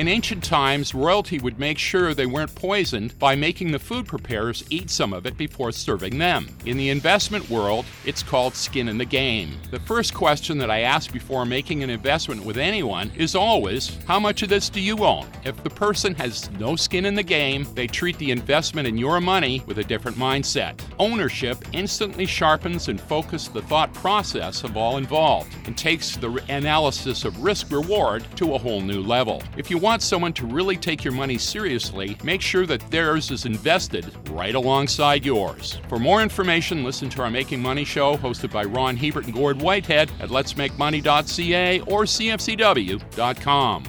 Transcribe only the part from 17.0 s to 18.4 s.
in the game, they treat the